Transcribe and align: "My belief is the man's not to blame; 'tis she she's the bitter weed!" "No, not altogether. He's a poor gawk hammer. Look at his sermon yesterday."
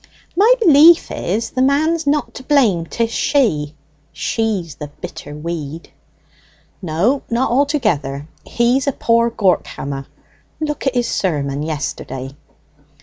"My 0.35 0.51
belief 0.59 1.11
is 1.11 1.51
the 1.51 1.61
man's 1.61 2.07
not 2.07 2.33
to 2.33 2.41
blame; 2.43 2.87
'tis 2.87 3.11
she 3.11 3.75
she's 4.11 4.73
the 4.73 4.87
bitter 4.87 5.35
weed!" 5.35 5.91
"No, 6.81 7.21
not 7.29 7.51
altogether. 7.51 8.27
He's 8.43 8.87
a 8.87 8.93
poor 8.93 9.29
gawk 9.29 9.67
hammer. 9.67 10.07
Look 10.59 10.87
at 10.87 10.95
his 10.95 11.07
sermon 11.07 11.61
yesterday." 11.61 12.35